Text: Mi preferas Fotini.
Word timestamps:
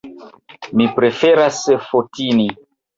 Mi 0.81 0.87
preferas 0.97 1.63
Fotini. 1.93 2.53